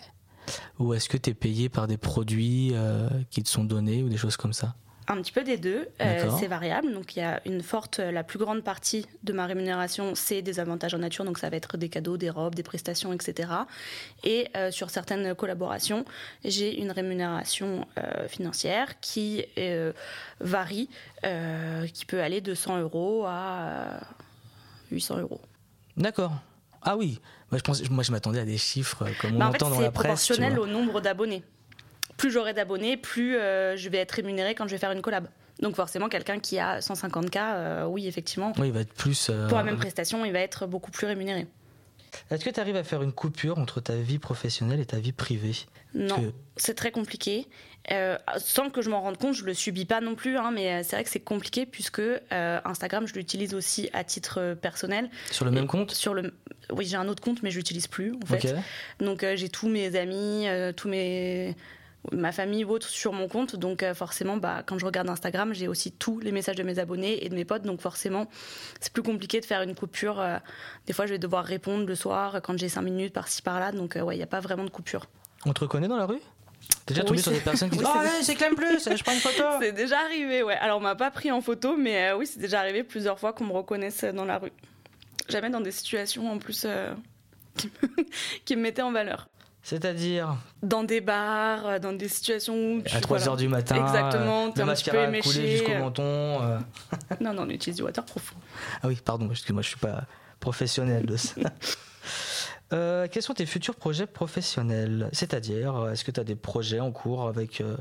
Ou 0.79 0.93
est-ce 0.93 1.07
que 1.07 1.17
tu 1.17 1.29
es 1.29 1.33
payé 1.33 1.69
par 1.69 1.87
des 1.87 1.97
produits 1.97 2.71
euh, 2.73 3.07
qui 3.29 3.43
te 3.43 3.49
sont 3.49 3.63
donnés 3.63 4.03
ou 4.03 4.09
des 4.09 4.17
choses 4.17 4.35
comme 4.37 4.53
ça? 4.53 4.75
Un 5.07 5.21
petit 5.21 5.33
peu 5.33 5.43
des 5.43 5.57
deux, 5.57 5.89
Euh, 6.01 6.29
c'est 6.39 6.47
variable. 6.47 6.93
Donc 6.93 7.15
il 7.15 7.19
y 7.19 7.21
a 7.21 7.41
une 7.45 7.61
forte, 7.61 7.99
la 7.99 8.23
plus 8.23 8.39
grande 8.39 8.63
partie 8.63 9.05
de 9.23 9.33
ma 9.33 9.45
rémunération, 9.45 10.15
c'est 10.15 10.41
des 10.41 10.61
avantages 10.61 10.93
en 10.93 10.99
nature. 10.99 11.25
Donc 11.25 11.37
ça 11.39 11.49
va 11.49 11.57
être 11.57 11.75
des 11.77 11.89
cadeaux, 11.89 12.15
des 12.15 12.29
robes, 12.29 12.55
des 12.55 12.63
prestations, 12.63 13.11
etc. 13.11 13.49
Et 14.23 14.47
euh, 14.55 14.71
sur 14.71 14.89
certaines 14.89 15.35
collaborations, 15.35 16.05
j'ai 16.45 16.79
une 16.81 16.91
rémunération 16.91 17.85
financière 18.27 18.99
qui 19.01 19.45
varie, 20.39 20.89
qui 21.93 22.05
peut 22.05 22.21
aller 22.21 22.39
de 22.41 22.53
100 22.53 22.79
euros 22.79 23.25
à 23.25 23.99
800 24.93 25.19
euros. 25.19 25.41
D'accord. 25.97 26.31
Ah 26.81 26.97
oui, 26.97 27.19
moi 27.51 27.57
je, 27.59 27.63
pense, 27.63 27.89
moi, 27.89 28.03
je 28.03 28.11
m'attendais 28.11 28.39
à 28.39 28.45
des 28.45 28.57
chiffres 28.57 29.03
euh, 29.05 29.11
comme 29.21 29.35
on 29.35 29.39
Bah, 29.39 29.47
en 29.47 29.51
fait, 29.51 29.63
entend 29.63 29.69
dans 29.69 29.77
c'est 29.77 29.81
la 29.83 29.91
presse. 29.91 30.25
tu 30.25 30.33
proportionnel 30.33 30.59
au 30.59 30.67
nombre 30.67 30.99
d'abonnés. 31.01 31.43
Plus 32.17 32.29
j'aurai 32.31 32.53
d'abonnés, 32.53 32.97
plus 32.97 33.35
euh, 33.37 33.75
je 33.77 33.89
vais 33.89 33.97
être 33.99 34.11
rémunéré 34.11 34.53
quand 34.55 34.65
je 34.67 34.71
vais 34.71 34.77
faire 34.77 34.91
une 34.91 35.01
collab. 35.01 35.27
Donc 35.61 35.75
forcément, 35.75 36.09
quelqu'un 36.09 36.39
qui 36.39 36.59
a 36.59 36.79
150K, 36.79 37.37
euh, 37.37 37.85
oui, 37.85 38.07
effectivement, 38.07 38.53
Oui, 38.57 38.67
il 38.67 38.73
va 38.73 38.81
être 38.81 38.93
plus. 38.93 39.29
euh, 39.29 39.47
pour 39.47 39.57
la 39.57 39.63
même 39.63 39.77
prestation, 39.77 40.25
il 40.25 40.33
va 40.33 40.39
être 40.39 40.65
beaucoup 40.67 40.91
plus 40.91 41.07
rémunéré. 41.07 41.47
Est-ce 42.31 42.43
que 42.45 42.49
tu 42.49 42.59
arrives 42.59 42.75
à 42.75 42.83
faire 42.83 43.01
une 43.01 43.11
coupure 43.13 43.57
entre 43.59 43.81
ta 43.81 43.95
vie 43.95 44.19
professionnelle 44.19 44.79
et 44.79 44.85
ta 44.85 44.97
vie 44.99 45.11
privée? 45.11 45.55
Non, 45.93 46.15
Que- 46.19 46.31
c'est 46.57 46.73
très 46.75 46.91
compliqué. 46.91 47.47
Euh, 47.91 48.17
sans 48.37 48.69
que 48.69 48.81
je 48.81 48.89
m'en 48.89 49.01
rende 49.01 49.17
compte, 49.17 49.35
je 49.35 49.43
le 49.43 49.53
subis 49.53 49.85
pas 49.85 49.99
non 49.99 50.15
plus, 50.15 50.37
hein, 50.37 50.51
mais 50.53 50.71
euh, 50.71 50.79
c'est 50.83 50.95
vrai 50.95 51.03
que 51.03 51.09
c'est 51.09 51.19
compliqué 51.19 51.65
puisque 51.65 51.99
euh, 51.99 52.21
Instagram, 52.63 53.05
je 53.07 53.13
l'utilise 53.13 53.53
aussi 53.53 53.89
à 53.93 54.03
titre 54.03 54.55
personnel. 54.61 55.09
Sur 55.31 55.43
le 55.45 55.51
même 55.51 55.67
compte? 55.67 55.91
Sur 55.91 56.13
le, 56.13 56.33
oui, 56.71 56.85
j'ai 56.85 56.95
un 56.95 57.07
autre 57.09 57.21
compte, 57.21 57.43
mais 57.43 57.51
je 57.51 57.57
l'utilise 57.57 57.87
plus 57.87 58.13
en 58.23 58.25
fait. 58.25 58.55
Donc 58.99 59.23
euh, 59.23 59.35
j'ai 59.35 59.49
tous 59.49 59.67
mes 59.67 59.95
amis, 59.97 60.45
tous 60.77 60.87
mes 60.87 61.55
ma 62.11 62.31
famille 62.31 62.65
ou 62.65 62.71
autres 62.71 62.89
sur 62.89 63.13
mon 63.13 63.27
compte. 63.27 63.55
Donc 63.55 63.81
euh, 63.83 63.93
forcément, 63.93 64.37
bah, 64.37 64.63
quand 64.65 64.77
je 64.77 64.85
regarde 64.85 65.09
Instagram, 65.09 65.53
j'ai 65.53 65.67
aussi 65.67 65.91
tous 65.91 66.19
les 66.19 66.31
messages 66.31 66.55
de 66.55 66.63
mes 66.63 66.79
abonnés 66.79 67.25
et 67.25 67.29
de 67.29 67.35
mes 67.35 67.45
potes. 67.45 67.63
Donc 67.63 67.81
forcément, 67.81 68.27
c'est 68.79 68.91
plus 68.91 69.03
compliqué 69.03 69.39
de 69.39 69.45
faire 69.45 69.61
une 69.61 69.75
coupure. 69.75 70.19
euh, 70.19 70.37
des 70.85 70.93
fois, 70.93 71.05
je 71.05 71.11
vais 71.13 71.19
devoir 71.19 71.45
répondre 71.45 71.85
le 71.85 71.95
soir 71.95 72.41
quand 72.43 72.57
j'ai 72.57 72.69
5 72.69 72.81
minutes 72.81 73.13
par-ci 73.13 73.41
par-là. 73.41 73.71
Donc 73.71 73.95
euh, 73.95 74.01
ouais, 74.01 74.15
il 74.15 74.17
n'y 74.19 74.23
a 74.23 74.27
pas 74.27 74.39
vraiment 74.41 74.63
de 74.65 74.69
coupure. 74.69 75.05
On 75.45 75.53
te 75.53 75.61
reconnaît 75.61 75.87
dans 75.87 75.97
la 75.97 76.05
rue? 76.05 76.19
T'es 76.85 76.93
déjà 76.93 77.01
Oui, 77.01 77.07
tombé 77.09 77.21
sur 77.21 77.31
des 77.31 77.39
personnes 77.39 77.69
qui 77.69 77.77
disent 77.79 77.87
ouais, 77.87 78.21
c'est 78.21 78.35
Clem 78.35 78.55
Plus, 78.55 78.87
je 78.95 79.03
prends 79.03 79.13
une 79.13 79.19
photo 79.19 79.43
C'est 79.59 79.73
déjà 79.73 79.99
arrivé, 79.99 80.43
ouais. 80.43 80.55
Alors 80.55 80.77
on 80.77 80.81
m'a 80.81 80.95
pas 80.95 81.11
pris 81.11 81.29
en 81.31 81.41
photo, 81.41 81.75
mais 81.77 82.09
euh, 82.11 82.17
oui, 82.17 82.25
c'est 82.25 82.39
déjà 82.39 82.59
arrivé 82.59 82.83
plusieurs 82.83 83.19
fois 83.19 83.33
qu'on 83.33 83.45
me 83.45 83.51
reconnaisse 83.53 84.03
dans 84.05 84.23
la 84.25 84.37
rue. 84.37 84.51
Jamais 85.29 85.49
dans 85.49 85.59
des 85.61 85.71
situations 85.71 86.31
en 86.31 86.37
plus 86.37 86.63
euh, 86.65 86.93
qui, 87.57 87.67
me, 87.67 88.03
qui 88.45 88.55
me 88.55 88.61
mettaient 88.61 88.81
en 88.81 88.91
valeur. 88.93 89.27
C'est-à-dire 89.65 90.35
Dans 90.61 90.83
des 90.83 90.99
bars, 91.01 91.65
euh, 91.65 91.79
dans 91.79 91.93
des 91.93 92.09
situations 92.09 92.53
où 92.55 92.81
tu- 92.81 92.93
à 92.95 92.99
3h 92.99 93.07
voilà. 93.07 93.35
du 93.37 93.47
matin, 93.47 93.75
Exactement, 93.85 94.43
euh, 94.43 94.45
le 94.45 94.47
un 94.47 94.51
petit 94.51 94.59
peu 94.59 94.65
mascara 94.65 95.05
coulé 95.21 95.51
jusqu'au 95.51 95.75
menton. 95.75 96.03
euh. 96.03 96.59
Non, 97.21 97.33
non, 97.33 97.43
on 97.43 97.49
utilise 97.49 97.77
du 97.77 97.83
waterproof. 97.83 98.33
Ah 98.83 98.87
oui, 98.87 98.99
pardon, 99.03 99.29
excuse-moi, 99.31 99.61
je 99.61 99.69
suis 99.69 99.77
pas 99.79 100.03
professionnel 100.39 101.05
de 101.05 101.15
ça. 101.17 101.35
Euh, 102.71 103.07
quels 103.11 103.21
sont 103.21 103.35
tes 103.35 103.45
futurs 103.45 103.75
projets 103.75 104.07
professionnels? 104.07 105.07
C'est-à-dire, 105.13 105.89
est-ce 105.91 106.03
que 106.03 106.09
tu 106.09 106.19
as 106.19 106.23
des 106.23 106.35
projets 106.35 106.79
en 106.79 106.91
cours 106.91 107.27
avec 107.27 107.61
euh, 107.61 107.77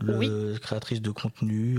le 0.00 0.16
Oui. 0.16 0.30
créatrice 0.62 1.02
de 1.02 1.10
contenu 1.10 1.78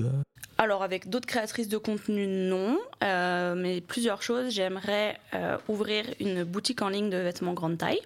Alors 0.60 0.84
avec 0.84 1.10
d'autres 1.10 1.26
créatrices 1.26 1.70
de 1.70 1.78
contenu, 1.78 2.28
non, 2.28 2.78
euh, 3.04 3.56
mais 3.56 3.82
plusieurs 3.82 4.22
choses. 4.22 4.52
J'aimerais 4.54 5.18
euh, 5.34 5.58
ouvrir 5.68 6.06
une 6.20 6.44
boutique 6.44 6.84
en 6.84 6.90
ligne 6.90 7.10
de 7.10 7.18
vêtements 7.18 7.54
grande 7.54 7.80
taille. 7.80 8.02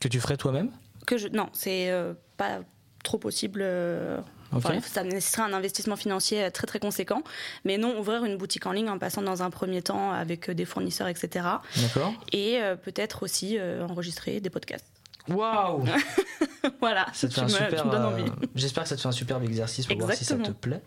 Que 0.00 0.08
tu 0.08 0.20
ferais 0.20 0.36
toi-même 0.36 0.70
Que 1.06 1.18
je, 1.18 1.28
non, 1.28 1.48
c'est 1.52 1.90
euh, 1.90 2.14
pas 2.36 2.60
trop 3.04 3.18
possible. 3.18 3.60
euh. 3.62 4.20
Enfin, 4.52 4.78
ça 4.80 5.02
nécessiterait 5.02 5.42
un 5.42 5.52
investissement 5.52 5.96
financier 5.96 6.44
euh, 6.44 6.50
très 6.50 6.66
très 6.68 6.78
conséquent. 6.78 7.22
Mais 7.64 7.78
non, 7.78 7.98
ouvrir 7.98 8.24
une 8.24 8.36
boutique 8.36 8.64
en 8.66 8.72
ligne 8.72 8.88
en 8.88 8.98
passant 8.98 9.20
dans 9.22 9.42
un 9.42 9.50
premier 9.50 9.82
temps 9.82 10.12
avec 10.12 10.48
euh, 10.48 10.54
des 10.54 10.64
fournisseurs, 10.64 11.08
etc. 11.08 11.46
D'accord 11.80 12.12
Et 12.32 12.60
euh, 12.62 12.76
peut-être 12.76 13.22
aussi 13.24 13.58
enregistrer 13.60 14.40
des 14.40 14.50
podcasts. 14.50 14.86
Waouh 15.28 15.84
voilà, 16.80 17.06
Ça 17.12 17.26
te 17.28 17.34
tu 17.34 17.40
fait 17.40 17.40
un 17.40 17.44
me, 17.44 17.48
super. 17.50 17.80
tu 17.82 17.86
me 17.88 17.92
donnes 17.92 18.04
envie. 18.04 18.24
J'espère 18.54 18.84
que 18.84 18.88
ça 18.88 18.94
te 18.96 19.00
fait 19.00 19.08
un 19.08 19.12
superbe 19.12 19.42
exercice 19.42 19.86
pour 19.86 19.98
voir 19.98 20.12
si 20.12 20.24
ça 20.24 20.36
te 20.36 20.40
Exactement. 20.40 20.78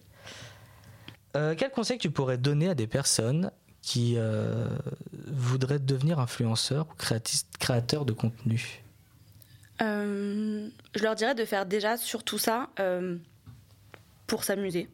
plaît. 1.33 1.55
Quel 1.57 1.69
conseil 1.71 1.97
tu 1.97 2.09
pourrais 2.09 2.37
donner 2.37 2.69
à 2.69 2.75
des 2.75 2.87
personnes 2.87 3.51
qui 3.81 4.15
euh, 4.17 4.67
voudraient 5.27 5.79
devenir 5.79 6.19
influenceurs 6.19 6.87
ou 6.89 6.93
créateurs 7.59 8.05
de 8.05 8.13
contenu? 8.13 8.81
Je 9.79 11.03
leur 11.03 11.15
dirais 11.15 11.35
de 11.35 11.45
faire 11.45 11.65
déjà 11.65 11.97
surtout 11.97 12.37
ça 12.37 12.69
euh, 12.79 13.17
pour 14.27 14.43
s'amuser. 14.43 14.89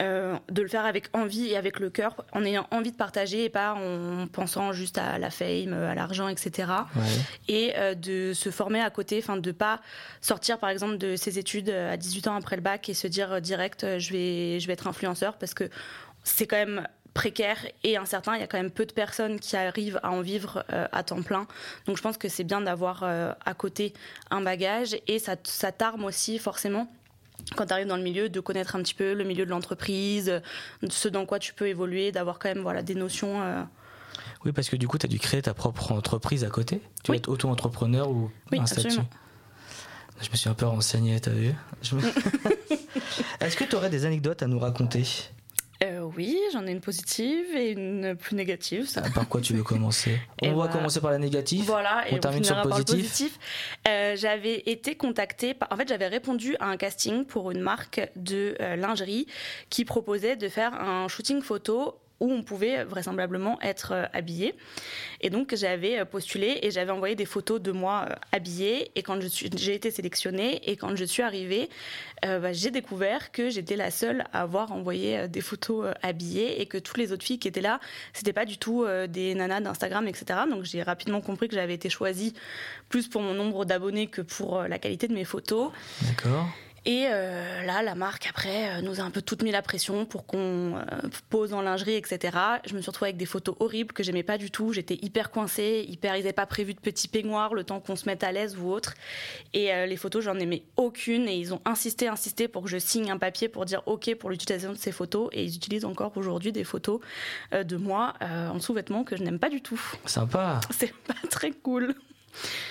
Euh, 0.00 0.38
de 0.50 0.62
le 0.62 0.68
faire 0.68 0.86
avec 0.86 1.08
envie 1.12 1.48
et 1.48 1.56
avec 1.56 1.78
le 1.78 1.90
cœur, 1.90 2.24
en 2.32 2.44
ayant 2.44 2.66
envie 2.70 2.92
de 2.92 2.96
partager 2.96 3.44
et 3.44 3.48
pas 3.50 3.74
en 3.74 4.28
pensant 4.28 4.72
juste 4.72 4.96
à 4.96 5.18
la 5.18 5.30
fame, 5.30 5.74
à 5.74 5.94
l'argent, 5.94 6.28
etc. 6.28 6.70
Ouais. 6.94 7.02
Et 7.48 7.72
euh, 7.76 7.94
de 7.94 8.32
se 8.32 8.50
former 8.50 8.80
à 8.80 8.88
côté, 8.88 9.18
enfin 9.18 9.36
de 9.36 9.52
pas 9.52 9.80
sortir 10.20 10.58
par 10.58 10.70
exemple 10.70 10.96
de 10.96 11.16
ses 11.16 11.38
études 11.38 11.68
euh, 11.68 11.92
à 11.92 11.96
18 11.96 12.28
ans 12.28 12.36
après 12.36 12.56
le 12.56 12.62
bac 12.62 12.88
et 12.88 12.94
se 12.94 13.08
dire 13.08 13.32
euh, 13.32 13.40
direct 13.40 13.84
euh, 13.84 13.98
je 13.98 14.12
vais 14.12 14.60
je 14.60 14.66
vais 14.68 14.72
être 14.74 14.86
influenceur 14.86 15.36
parce 15.36 15.54
que 15.54 15.68
c'est 16.24 16.46
quand 16.46 16.56
même 16.56 16.86
précaire 17.14 17.58
et 17.84 17.96
incertain. 17.96 18.34
Il 18.36 18.40
y 18.40 18.44
a 18.44 18.46
quand 18.46 18.58
même 18.58 18.70
peu 18.70 18.86
de 18.86 18.92
personnes 18.92 19.38
qui 19.40 19.56
arrivent 19.56 19.98
à 20.02 20.10
en 20.10 20.20
vivre 20.20 20.64
euh, 20.72 20.86
à 20.92 21.02
temps 21.02 21.22
plein. 21.22 21.46
Donc 21.86 21.96
je 21.96 22.02
pense 22.02 22.16
que 22.16 22.28
c'est 22.28 22.44
bien 22.44 22.60
d'avoir 22.60 23.02
euh, 23.02 23.32
à 23.44 23.54
côté 23.54 23.92
un 24.30 24.40
bagage 24.40 24.96
et 25.08 25.18
ça, 25.18 25.36
ça 25.44 25.72
t'arme 25.72 26.04
aussi 26.04 26.38
forcément 26.38 26.90
quand 27.56 27.66
tu 27.66 27.72
arrives 27.72 27.86
dans 27.86 27.96
le 27.96 28.02
milieu, 28.02 28.28
de 28.28 28.38
connaître 28.38 28.76
un 28.76 28.82
petit 28.82 28.94
peu 28.94 29.14
le 29.14 29.24
milieu 29.24 29.46
de 29.46 29.50
l'entreprise, 29.50 30.40
ce 30.88 31.08
dans 31.08 31.24
quoi 31.24 31.38
tu 31.38 31.54
peux 31.54 31.68
évoluer, 31.68 32.12
d'avoir 32.12 32.38
quand 32.38 32.50
même 32.50 32.60
voilà, 32.60 32.82
des 32.82 32.94
notions. 32.94 33.40
euh, 33.42 33.62
Oui, 34.44 34.52
parce 34.52 34.68
que 34.68 34.76
du 34.76 34.86
coup, 34.86 34.98
tu 34.98 35.06
as 35.06 35.08
dû 35.08 35.18
créer 35.18 35.40
ta 35.40 35.54
propre 35.54 35.90
entreprise 35.92 36.44
à 36.44 36.50
côté. 36.50 36.80
Tu 37.02 37.10
Oui. 37.10 37.16
vas 37.16 37.18
être 37.18 37.28
auto-entrepreneur 37.28 38.10
ou 38.10 38.30
Oui, 38.52 38.58
un 38.60 38.66
statut 38.66 38.88
absolument. 38.88 39.08
Je 40.20 40.30
me 40.30 40.36
suis 40.36 40.50
un 40.50 40.54
peu 40.54 40.66
renseigné, 40.66 41.18
t'as 41.18 41.30
vu 41.30 41.54
me- 41.92 42.00
Est-ce 43.40 43.56
que 43.56 43.64
tu 43.64 43.74
aurais 43.74 43.88
des 43.90 44.04
anecdotes 44.04 44.42
à 44.42 44.46
nous 44.46 44.58
raconter? 44.58 45.04
Oui, 46.20 46.38
j'en 46.52 46.66
ai 46.66 46.72
une 46.72 46.80
positive 46.82 47.46
et 47.56 47.70
une 47.70 48.14
plus 48.14 48.36
négative. 48.36 48.86
Ça. 48.86 49.00
Par 49.14 49.26
quoi 49.26 49.40
tu 49.40 49.54
veux 49.54 49.62
commencer? 49.62 50.20
On 50.42 50.48
va 50.48 50.54
voilà. 50.54 50.72
commencer 50.72 51.00
par 51.00 51.10
la 51.10 51.18
négative. 51.18 51.64
Voilà, 51.64 52.04
On 52.06 52.12
et 52.12 52.16
on, 52.16 52.18
termine 52.18 52.44
sur 52.44 52.54
finira 52.54 52.64
le 52.64 52.68
par 52.68 52.78
le 52.78 52.84
positif. 52.84 53.08
positif. 53.08 53.38
Euh, 53.88 54.16
j'avais 54.16 54.58
été 54.66 54.96
contactée, 54.96 55.54
par... 55.54 55.68
en 55.72 55.76
fait, 55.76 55.88
j'avais 55.88 56.08
répondu 56.08 56.56
à 56.60 56.66
un 56.66 56.76
casting 56.76 57.24
pour 57.24 57.50
une 57.50 57.60
marque 57.60 58.10
de 58.16 58.54
euh, 58.60 58.76
lingerie 58.76 59.26
qui 59.70 59.86
proposait 59.86 60.36
de 60.36 60.48
faire 60.48 60.74
un 60.74 61.08
shooting 61.08 61.40
photo 61.40 61.98
où 62.20 62.30
on 62.30 62.42
pouvait 62.42 62.84
vraisemblablement 62.84 63.58
être 63.62 63.92
euh, 63.92 64.04
habillé. 64.12 64.54
Et 65.22 65.30
donc 65.30 65.54
j'avais 65.54 65.98
euh, 65.98 66.04
postulé 66.04 66.58
et 66.62 66.70
j'avais 66.70 66.92
envoyé 66.92 67.16
des 67.16 67.24
photos 67.24 67.60
de 67.60 67.72
moi 67.72 68.06
euh, 68.08 68.14
habillée. 68.32 68.92
Et 68.94 69.02
quand 69.02 69.18
j'ai 69.20 69.74
été 69.74 69.90
sélectionnée 69.90 70.60
et 70.70 70.76
quand 70.76 70.94
je 70.94 71.04
suis 71.04 71.22
arrivée, 71.22 71.68
bah, 72.22 72.52
j'ai 72.52 72.70
découvert 72.70 73.32
que 73.32 73.48
j'étais 73.48 73.76
la 73.76 73.90
seule 73.90 74.24
à 74.34 74.42
avoir 74.42 74.72
envoyé 74.72 75.26
des 75.28 75.40
photos 75.40 75.86
habillées 76.02 76.60
et 76.60 76.66
que 76.66 76.76
toutes 76.76 76.98
les 76.98 77.12
autres 77.12 77.24
filles 77.24 77.38
qui 77.38 77.48
étaient 77.48 77.62
là, 77.62 77.80
c'était 78.12 78.34
pas 78.34 78.44
du 78.44 78.58
tout 78.58 78.84
des 79.08 79.34
nanas 79.34 79.60
d'Instagram, 79.60 80.06
etc. 80.06 80.40
Donc 80.50 80.64
j'ai 80.64 80.82
rapidement 80.82 81.22
compris 81.22 81.48
que 81.48 81.54
j'avais 81.54 81.72
été 81.72 81.88
choisie 81.88 82.34
plus 82.90 83.08
pour 83.08 83.22
mon 83.22 83.32
nombre 83.32 83.64
d'abonnés 83.64 84.08
que 84.08 84.20
pour 84.20 84.62
la 84.62 84.78
qualité 84.78 85.08
de 85.08 85.14
mes 85.14 85.24
photos. 85.24 85.70
D'accord. 86.02 86.46
Et 86.86 87.06
euh, 87.08 87.62
là, 87.64 87.82
la 87.82 87.94
marque, 87.94 88.26
après, 88.26 88.78
euh, 88.78 88.80
nous 88.80 89.00
a 89.00 89.02
un 89.02 89.10
peu 89.10 89.20
toutes 89.20 89.42
mis 89.42 89.50
la 89.50 89.60
pression 89.60 90.06
pour 90.06 90.24
qu'on 90.24 90.76
euh, 90.76 90.82
pose 91.28 91.52
en 91.52 91.60
lingerie, 91.60 91.94
etc. 91.94 92.36
Je 92.66 92.74
me 92.74 92.80
suis 92.80 92.90
retrouvée 92.90 93.10
avec 93.10 93.18
des 93.18 93.26
photos 93.26 93.54
horribles 93.60 93.92
que 93.92 94.02
j'aimais 94.02 94.22
pas 94.22 94.38
du 94.38 94.50
tout. 94.50 94.72
J'étais 94.72 94.98
hyper 95.02 95.30
coincée, 95.30 95.84
hyper. 95.88 96.16
Ils 96.16 96.20
n'avaient 96.20 96.32
pas 96.32 96.46
prévu 96.46 96.72
de 96.72 96.80
petits 96.80 97.08
peignoirs 97.08 97.52
le 97.52 97.64
temps 97.64 97.80
qu'on 97.80 97.96
se 97.96 98.06
mette 98.06 98.24
à 98.24 98.32
l'aise 98.32 98.56
ou 98.56 98.70
autre. 98.70 98.94
Et 99.52 99.72
euh, 99.72 99.84
les 99.84 99.96
photos, 99.96 100.24
j'en 100.24 100.38
aimais 100.38 100.62
aucune. 100.76 101.28
Et 101.28 101.36
ils 101.36 101.52
ont 101.52 101.60
insisté, 101.66 102.08
insisté 102.08 102.48
pour 102.48 102.62
que 102.62 102.70
je 102.70 102.78
signe 102.78 103.10
un 103.10 103.18
papier 103.18 103.48
pour 103.48 103.66
dire 103.66 103.82
OK 103.84 104.14
pour 104.14 104.30
l'utilisation 104.30 104.72
de 104.72 104.78
ces 104.78 104.92
photos. 104.92 105.28
Et 105.32 105.44
ils 105.44 105.54
utilisent 105.54 105.84
encore 105.84 106.16
aujourd'hui 106.16 106.52
des 106.52 106.64
photos 106.64 107.00
de 107.52 107.76
moi 107.76 108.14
en 108.20 108.58
sous-vêtements 108.58 109.04
que 109.04 109.16
je 109.16 109.22
n'aime 109.22 109.38
pas 109.38 109.50
du 109.50 109.60
tout. 109.60 109.80
Sympa. 110.06 110.60
C'est 110.70 110.94
pas 110.94 111.14
très 111.28 111.50
cool. 111.50 111.94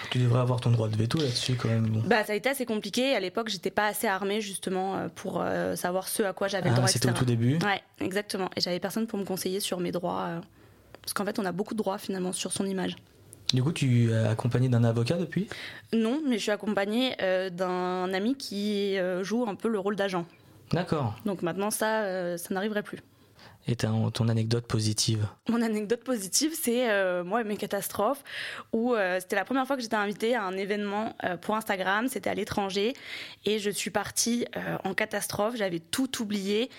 Tu 0.10 0.18
devrais 0.20 0.40
avoir 0.40 0.60
ton 0.62 0.72
droit 0.72 0.88
de 0.88 0.96
veto 0.98 1.18
là-dessus 1.20 1.56
quand 1.56 1.68
même. 1.70 1.88
Bon. 1.88 2.02
Bah, 2.06 2.24
ça 2.24 2.34
a 2.34 2.36
été 2.36 2.50
assez 2.50 2.66
compliqué. 2.66 3.16
À 3.16 3.20
l'époque, 3.20 3.50
j'étais 3.50 3.72
pas 3.72 3.88
assez 3.88 4.08
armée 4.08 4.42
justement 4.42 4.96
euh, 4.96 5.08
pour 5.14 5.42
euh, 5.42 5.76
savoir 5.76 6.08
ce 6.08 6.24
à 6.24 6.34
quoi 6.34 6.48
j'avais 6.48 6.70
le 6.70 6.74
Ah, 6.74 6.78
droit, 6.78 6.88
c'était 6.88 7.10
au 7.10 7.14
tout 7.14 7.26
début. 7.26 7.60
Ouais, 7.64 7.82
exactement. 8.00 8.50
Et 8.56 8.62
j'avais 8.62 8.80
personne 8.80 9.06
pour 9.08 9.20
me 9.20 9.26
conseiller 9.26 9.60
sur 9.60 9.80
mes 9.80 9.92
droits. 9.92 10.22
euh, 10.28 10.40
parce 11.02 11.14
qu'en 11.14 11.26
fait, 11.26 11.38
on 11.40 11.46
a 11.46 11.52
beaucoup 11.52 11.74
de 11.74 11.80
droits 11.80 11.98
finalement 11.98 12.32
sur 12.34 12.52
son 12.52 12.66
image. 12.66 12.96
Du 13.54 13.64
coup, 13.64 13.72
tu 13.72 14.12
es 14.12 14.16
accompagné 14.28 14.70
d'un 14.70 14.84
avocat 14.84 15.18
depuis? 15.18 15.48
Non, 15.94 16.22
mais 16.28 16.38
je 16.38 16.44
suis 16.44 16.52
accompagnée 16.52 17.16
euh, 17.22 17.50
d'un 17.50 18.14
ami 18.14 18.36
qui 18.36 18.96
joue 19.22 19.46
un 19.48 19.56
peu 19.56 19.68
le 19.70 19.80
rôle 19.80 19.96
d'agent. 19.96 20.26
D'accord. 20.72 21.16
Donc 21.26 21.42
maintenant, 21.42 21.72
ça, 21.72 22.38
ça 22.38 22.54
n'arriverait 22.54 22.84
plus. 22.84 23.00
Et 23.70 23.76
ton 23.76 24.28
anecdote 24.30 24.66
positive. 24.66 25.28
Mon 25.48 25.62
anecdote 25.62 26.04
positive, 26.04 26.54
c'est 26.60 26.90
euh, 26.90 27.24
moi 27.24 27.42
et 27.42 27.44
mes 27.44 27.56
catastrophes, 27.56 28.24
où 28.74 28.96
euh, 28.96 29.20
c'était 29.20 29.36
la 29.36 29.46
première 29.46 29.68
fois 29.68 29.76
que 29.76 29.84
j'étais 29.84 29.96
invitée 29.96 30.34
à 30.34 30.44
un 30.44 30.58
événement 30.58 31.16
euh, 31.24 31.38
pour 31.38 31.56
Instagram, 31.56 32.08
c'était 32.08 32.32
à 32.32 32.34
l'étranger, 32.34 32.94
et 33.46 33.60
je 33.60 33.70
suis 33.70 33.92
partie 33.92 34.48
en 34.84 34.96
catastrophe, 34.96 35.56
j'avais 35.56 35.78
tout 35.80 36.20
oublié. 36.20 36.72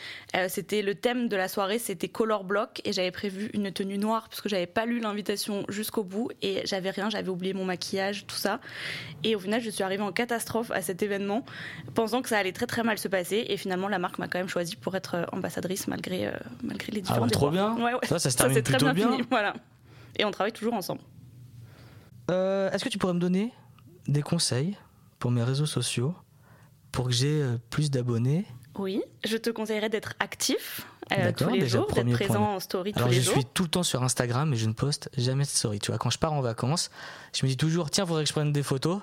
C'était 0.48 0.82
le 0.82 0.96
thème 0.96 1.28
de 1.28 1.36
la 1.36 1.46
soirée, 1.46 1.78
c'était 1.78 2.08
Color 2.08 2.42
Block, 2.42 2.80
et 2.84 2.92
j'avais 2.92 3.12
prévu 3.12 3.50
une 3.54 3.70
tenue 3.70 3.98
noire, 3.98 4.28
parce 4.28 4.40
que 4.40 4.48
j'avais 4.48 4.66
pas 4.66 4.84
lu 4.84 4.98
l'invitation 4.98 5.64
jusqu'au 5.68 6.02
bout, 6.02 6.30
et 6.42 6.62
j'avais 6.64 6.90
rien, 6.90 7.08
j'avais 7.08 7.28
oublié 7.28 7.54
mon 7.54 7.64
maquillage, 7.64 8.26
tout 8.26 8.36
ça. 8.36 8.60
Et 9.22 9.36
au 9.36 9.38
final, 9.38 9.60
je 9.60 9.70
suis 9.70 9.84
arrivée 9.84 10.02
en 10.02 10.12
catastrophe 10.12 10.72
à 10.72 10.82
cet 10.82 11.04
événement, 11.04 11.44
pensant 11.94 12.20
que 12.20 12.28
ça 12.28 12.38
allait 12.38 12.52
très 12.52 12.66
très 12.66 12.82
mal 12.82 12.98
se 12.98 13.08
passer, 13.08 13.44
et 13.48 13.56
finalement, 13.56 13.86
la 13.88 14.00
marque 14.00 14.18
m'a 14.18 14.26
quand 14.26 14.38
même 14.38 14.48
choisie 14.48 14.74
pour 14.74 14.96
être 14.96 15.28
ambassadrice 15.32 15.86
malgré, 15.86 16.32
malgré 16.80 16.92
les 16.92 16.98
Ah 16.98 17.02
différents 17.02 17.24
ouais, 17.26 17.30
trop 17.30 17.50
bien. 17.50 17.74
Ouais, 17.76 17.94
ouais. 17.94 18.00
Ça, 18.06 18.18
ça 18.18 18.30
se 18.30 18.30
Ça 18.30 18.38
termine 18.44 18.54
s'est 18.56 18.62
très 18.62 18.76
plutôt 18.78 18.92
bien, 18.92 19.06
bien. 19.08 19.16
fini, 19.16 19.26
voilà. 19.30 19.54
Et 20.18 20.24
on 20.24 20.30
travaille 20.30 20.52
toujours 20.52 20.74
ensemble. 20.74 21.00
Euh, 22.30 22.70
Est-ce 22.70 22.84
que 22.84 22.88
tu 22.88 22.98
pourrais 22.98 23.14
me 23.14 23.20
donner 23.20 23.52
des 24.06 24.22
conseils 24.22 24.76
pour 25.18 25.30
mes 25.30 25.42
réseaux 25.42 25.66
sociaux 25.66 26.14
pour 26.92 27.06
que 27.06 27.12
j'ai 27.12 27.42
euh, 27.42 27.58
plus 27.70 27.90
d'abonnés? 27.90 28.44
Oui, 28.78 29.02
je 29.24 29.36
te 29.36 29.50
conseillerais 29.50 29.88
d'être 29.88 30.14
actif 30.20 30.86
euh, 31.12 31.32
tous 31.36 31.48
les 31.48 31.58
déjà, 31.60 31.78
jours, 31.78 31.92
d'être 31.92 32.08
présent 32.12 32.34
point. 32.34 32.54
en 32.54 32.60
story 32.60 32.92
Alors 32.94 33.08
tous 33.08 33.14
les 33.14 33.20
je 33.20 33.30
suis 33.30 33.44
tout 33.44 33.64
le 33.64 33.68
temps 33.68 33.82
sur 33.82 34.02
Instagram 34.04 34.48
mais 34.48 34.56
je 34.56 34.66
ne 34.66 34.72
poste 34.72 35.10
jamais 35.16 35.42
de 35.42 35.48
story. 35.48 35.80
Tu 35.80 35.90
vois, 35.90 35.98
quand 35.98 36.10
je 36.10 36.18
pars 36.18 36.32
en 36.32 36.40
vacances, 36.40 36.90
je 37.34 37.44
me 37.44 37.50
dis 37.50 37.56
toujours 37.56 37.90
tiens, 37.90 38.06
faudrait 38.06 38.22
que 38.24 38.28
je 38.28 38.32
prenne 38.32 38.52
des 38.52 38.62
photos. 38.62 39.00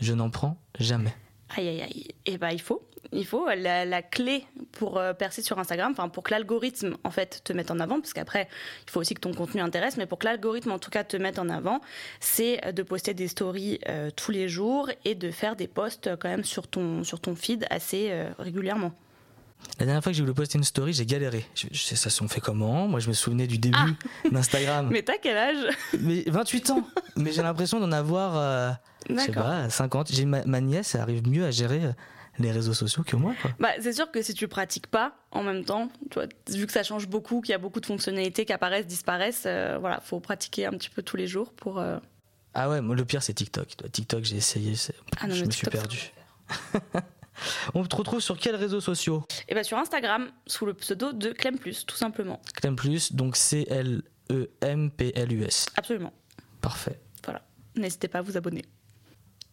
Je 0.00 0.14
n'en 0.14 0.30
prends 0.30 0.56
jamais. 0.78 1.14
Aïe 1.56 1.68
aïe 1.68 1.82
aïe. 1.82 2.08
Et 2.24 2.38
bah 2.38 2.52
il 2.52 2.60
faut, 2.60 2.82
il 3.10 3.26
faut 3.26 3.46
la, 3.48 3.84
la 3.84 4.02
clé 4.02 4.44
pour 4.72 4.98
euh, 4.98 5.12
percer 5.12 5.42
sur 5.42 5.58
Instagram, 5.58 5.92
enfin 5.92 6.08
pour 6.08 6.22
que 6.22 6.30
l'algorithme 6.30 6.96
en 7.04 7.10
fait 7.10 7.40
te 7.44 7.52
mette 7.52 7.70
en 7.70 7.80
avant, 7.80 8.00
parce 8.00 8.12
qu'après 8.12 8.48
il 8.86 8.90
faut 8.90 9.00
aussi 9.00 9.14
que 9.14 9.20
ton 9.20 9.34
contenu 9.34 9.60
intéresse, 9.60 9.96
mais 9.96 10.06
pour 10.06 10.18
que 10.18 10.26
l'algorithme 10.26 10.70
en 10.70 10.78
tout 10.78 10.90
cas 10.90 11.04
te 11.04 11.16
mette 11.16 11.38
en 11.38 11.48
avant, 11.48 11.80
c'est 12.20 12.64
euh, 12.64 12.72
de 12.72 12.82
poster 12.82 13.14
des 13.14 13.28
stories 13.28 13.80
euh, 13.88 14.10
tous 14.14 14.30
les 14.30 14.48
jours 14.48 14.88
et 15.04 15.14
de 15.14 15.30
faire 15.30 15.56
des 15.56 15.66
posts 15.66 16.10
quand 16.16 16.28
même 16.28 16.44
sur 16.44 16.68
ton 16.68 17.04
sur 17.04 17.20
ton 17.20 17.34
feed 17.34 17.66
assez 17.70 18.08
euh, 18.10 18.30
régulièrement. 18.38 18.92
La 19.78 19.86
dernière 19.86 20.02
fois 20.02 20.12
que 20.12 20.16
j'ai 20.16 20.22
voulu 20.22 20.34
poster 20.34 20.58
une 20.58 20.64
story, 20.64 20.92
j'ai 20.92 21.06
galéré. 21.06 21.44
Je, 21.54 21.66
je 21.70 21.82
sais 21.82 21.96
ça 21.96 22.10
se 22.10 22.24
fait 22.26 22.40
comment? 22.40 22.88
Moi, 22.88 23.00
je 23.00 23.08
me 23.08 23.14
souvenais 23.14 23.46
du 23.46 23.58
début 23.58 23.96
d'Instagram. 24.30 24.88
Mais 24.90 25.02
t'as 25.02 25.18
quel 25.20 25.36
âge? 25.36 25.76
Mais 26.00 26.24
28 26.26 26.70
ans. 26.70 26.86
mais 27.16 27.32
j'ai 27.32 27.42
l'impression 27.42 27.80
d'en 27.80 27.92
avoir, 27.92 28.36
euh, 28.36 28.70
je 29.08 29.16
sais 29.18 29.32
pas, 29.32 29.70
50. 29.70 30.12
J'ai 30.12 30.24
ma, 30.24 30.44
ma 30.44 30.60
nièce, 30.60 30.94
elle 30.94 31.00
arrive 31.02 31.26
mieux 31.28 31.44
à 31.44 31.50
gérer 31.50 31.80
les 32.38 32.50
réseaux 32.50 32.74
sociaux 32.74 33.02
que 33.04 33.16
moi. 33.16 33.34
Quoi. 33.42 33.50
Bah, 33.58 33.70
c'est 33.80 33.92
sûr 33.92 34.10
que 34.10 34.22
si 34.22 34.34
tu 34.34 34.48
pratiques 34.48 34.86
pas 34.86 35.14
en 35.30 35.42
même 35.42 35.64
temps, 35.64 35.88
tu 36.10 36.14
vois, 36.14 36.26
vu 36.50 36.66
que 36.66 36.72
ça 36.72 36.82
change 36.82 37.08
beaucoup, 37.08 37.40
qu'il 37.40 37.52
y 37.52 37.54
a 37.54 37.58
beaucoup 37.58 37.80
de 37.80 37.86
fonctionnalités 37.86 38.44
qui 38.44 38.52
apparaissent, 38.52 38.86
disparaissent, 38.86 39.44
euh, 39.46 39.78
voilà, 39.78 40.00
faut 40.00 40.20
pratiquer 40.20 40.66
un 40.66 40.72
petit 40.72 40.90
peu 40.90 41.02
tous 41.02 41.16
les 41.16 41.26
jours 41.26 41.52
pour. 41.52 41.78
euh, 41.78 41.98
Ah 42.54 42.68
ouais, 42.70 42.80
moi, 42.80 42.96
le 42.96 43.04
pire, 43.04 43.22
c'est 43.22 43.34
TikTok. 43.34 43.68
TikTok, 43.92 44.24
j'ai 44.24 44.36
essayé, 44.36 44.74
Ah 45.20 45.26
non, 45.26 45.34
je 45.34 45.44
me 45.44 45.50
suis 45.50 45.66
perdu. 45.66 46.12
On 47.74 47.84
te 47.84 47.96
retrouve 47.96 48.20
sur 48.20 48.38
quels 48.38 48.56
réseaux 48.56 48.80
sociaux? 48.80 49.24
Et 49.48 49.54
bah 49.54 49.64
sur 49.64 49.78
Instagram 49.78 50.30
sous 50.46 50.64
le 50.66 50.74
pseudo 50.74 51.12
de 51.12 51.30
Clem 51.32 51.58
Plus, 51.58 51.84
tout 51.86 51.96
simplement. 51.96 52.40
Clem 52.54 52.76
Plus, 52.76 53.12
donc 53.14 53.36
C-L-E-M-P-L-U-S. 53.36 54.06
Absolument. 55.76 56.12
Parfait. 56.60 57.00
Voilà. 57.24 57.42
N'hésitez 57.74 58.06
pas 58.08 58.18
à 58.18 58.22
vous 58.22 58.36
abonner. 58.36 58.62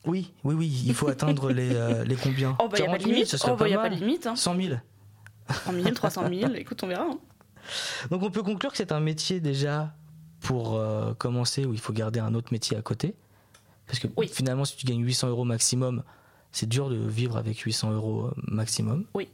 Oui, 0.06 0.34
oui, 0.44 0.56
oui, 0.56 0.84
il 0.86 0.94
faut 0.94 1.08
atteindre 1.10 1.52
les, 1.52 1.76
euh, 1.76 2.04
les 2.06 2.16
combien 2.16 2.56
Oh 2.60 2.70
bah 2.70 2.78
y 2.80 2.84
a 2.84 2.86
pas 2.86 2.98
40 2.98 2.98
de 3.00 3.04
000, 3.04 3.14
limite. 3.16 3.28
ce 3.28 3.38
serait 3.38 3.52
Oh 3.52 3.56
bah 3.58 3.68
y 3.68 3.74
a 3.74 3.78
mal. 3.78 3.90
pas 3.90 3.96
de 3.96 4.00
limite. 4.00 4.28
Hein. 4.28 4.36
100 4.36 4.56
000. 4.56 4.76
100 5.66 5.74
000, 5.74 5.90
300 5.92 6.28
000, 6.30 6.54
écoute, 6.56 6.82
on 6.84 6.88
verra. 6.88 7.04
hein. 7.04 7.20
Donc 8.10 8.24
on 8.24 8.32
peut 8.32 8.42
conclure 8.44 8.72
que 8.72 8.78
c'est 8.78 8.92
un 8.92 9.00
métier 9.02 9.40
déjà 9.40 9.94
pour 10.40 10.76
euh, 10.76 11.14
commencer 11.16 11.66
où 11.66 11.74
il 11.74 11.80
faut 11.80 11.92
garder 11.94 12.20
un 12.20 12.34
autre 12.34 12.54
métier 12.54 12.78
à 12.78 12.82
côté. 12.82 13.14
Parce 13.88 14.00
que 14.00 14.08
Oui. 14.16 14.30
finalement, 14.32 14.66
si 14.66 14.78
tu 14.78 14.86
gagnes 14.86 15.04
800 15.04 15.28
euros 15.30 15.44
maximum, 15.44 16.04
c'est 16.52 16.70
dur 16.70 16.90
de 16.90 16.96
vivre 16.96 17.36
avec 17.38 17.58
800 17.60 17.92
euros 17.92 18.28
euh, 18.28 18.32
maximum. 18.48 19.06
Oui. 19.14 19.28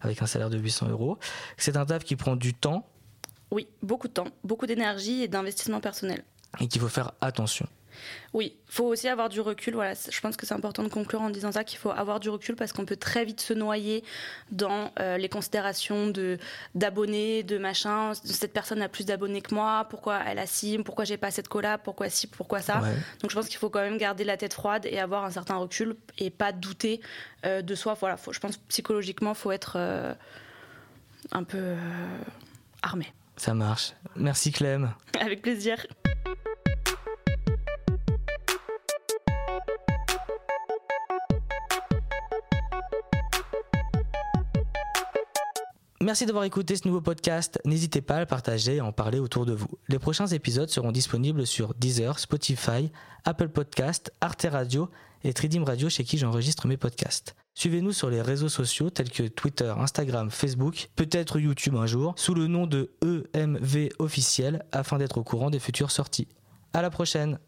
Avec 0.00 0.22
un 0.22 0.26
salaire 0.26 0.50
de 0.50 0.58
800 0.58 0.88
euros. 0.90 1.18
C'est 1.56 1.76
un 1.76 1.84
taf 1.86 2.04
qui 2.04 2.14
prend 2.16 2.36
du 2.36 2.54
temps 2.54 2.86
Oui, 3.50 3.66
beaucoup 3.82 4.06
de 4.08 4.12
temps, 4.12 4.28
beaucoup 4.44 4.66
d'énergie 4.66 5.22
et 5.22 5.28
d'investissement 5.28 5.80
personnel. 5.80 6.22
et 6.60 6.68
qu'il 6.68 6.80
faut 6.80 6.88
faire 6.88 7.12
attention. 7.20 7.66
Oui, 8.32 8.56
faut 8.66 8.84
aussi 8.84 9.08
avoir 9.08 9.28
du 9.28 9.40
recul. 9.40 9.74
Voilà, 9.74 9.94
je 9.94 10.20
pense 10.20 10.36
que 10.36 10.46
c'est 10.46 10.54
important 10.54 10.82
de 10.82 10.88
conclure 10.88 11.22
en 11.22 11.30
disant 11.30 11.52
ça 11.52 11.64
qu'il 11.64 11.78
faut 11.78 11.90
avoir 11.90 12.20
du 12.20 12.28
recul 12.28 12.56
parce 12.56 12.72
qu'on 12.72 12.84
peut 12.84 12.96
très 12.96 13.24
vite 13.24 13.40
se 13.40 13.54
noyer 13.54 14.04
dans 14.50 14.90
euh, 14.98 15.16
les 15.18 15.28
considérations 15.28 16.08
de 16.08 16.38
d'abonnés, 16.74 17.42
de 17.42 17.58
machin. 17.58 18.12
Cette 18.14 18.52
personne 18.52 18.82
a 18.82 18.88
plus 18.88 19.06
d'abonnés 19.06 19.40
que 19.40 19.54
moi. 19.54 19.86
Pourquoi 19.88 20.20
elle 20.26 20.38
a 20.38 20.46
ci 20.46 20.78
Pourquoi 20.84 21.04
j'ai 21.04 21.16
pas 21.16 21.30
cette 21.30 21.48
collab 21.48 21.80
Pourquoi 21.84 22.08
ci 22.08 22.26
Pourquoi 22.26 22.60
ça 22.60 22.80
Ouais. 22.80 22.94
Donc 23.22 23.30
je 23.30 23.36
pense 23.36 23.48
qu'il 23.48 23.58
faut 23.58 23.70
quand 23.70 23.82
même 23.82 23.98
garder 23.98 24.24
la 24.24 24.36
tête 24.36 24.54
froide 24.54 24.86
et 24.86 24.98
avoir 24.98 25.24
un 25.24 25.30
certain 25.30 25.56
recul 25.56 25.96
et 26.18 26.30
pas 26.30 26.52
douter 26.52 27.00
euh, 27.46 27.62
de 27.62 27.74
soi. 27.74 27.94
Voilà, 27.94 28.16
faut, 28.16 28.32
je 28.32 28.40
pense 28.40 28.56
psychologiquement 28.56 29.34
faut 29.34 29.52
être 29.52 29.74
euh, 29.76 30.12
un 31.32 31.44
peu 31.44 31.74
armé. 32.82 33.12
Ça 33.36 33.54
marche. 33.54 33.94
Merci 34.16 34.52
Clem. 34.52 34.92
Avec 35.20 35.42
plaisir. 35.42 35.86
Merci 46.04 46.26
d'avoir 46.26 46.44
écouté 46.44 46.76
ce 46.76 46.86
nouveau 46.86 47.00
podcast. 47.00 47.58
N'hésitez 47.64 48.02
pas 48.02 48.16
à 48.16 48.20
le 48.20 48.26
partager 48.26 48.76
et 48.76 48.80
en 48.82 48.92
parler 48.92 49.18
autour 49.18 49.46
de 49.46 49.54
vous. 49.54 49.78
Les 49.88 49.98
prochains 49.98 50.26
épisodes 50.26 50.68
seront 50.68 50.92
disponibles 50.92 51.46
sur 51.46 51.72
Deezer, 51.72 52.18
Spotify, 52.18 52.92
Apple 53.24 53.48
Podcast, 53.48 54.12
Arte 54.20 54.46
Radio 54.50 54.90
et 55.22 55.32
Tridim 55.32 55.64
Radio 55.64 55.88
chez 55.88 56.04
qui 56.04 56.18
j'enregistre 56.18 56.66
mes 56.66 56.76
podcasts. 56.76 57.34
Suivez-nous 57.54 57.92
sur 57.92 58.10
les 58.10 58.20
réseaux 58.20 58.50
sociaux 58.50 58.90
tels 58.90 59.08
que 59.08 59.22
Twitter, 59.22 59.72
Instagram, 59.78 60.30
Facebook, 60.30 60.90
peut-être 60.94 61.38
YouTube 61.40 61.74
un 61.74 61.86
jour, 61.86 62.12
sous 62.18 62.34
le 62.34 62.48
nom 62.48 62.66
de 62.66 62.92
EMV 63.02 63.88
officiel 63.98 64.62
afin 64.72 64.98
d'être 64.98 65.16
au 65.16 65.24
courant 65.24 65.48
des 65.48 65.58
futures 65.58 65.90
sorties. 65.90 66.28
À 66.74 66.82
la 66.82 66.90
prochaine! 66.90 67.38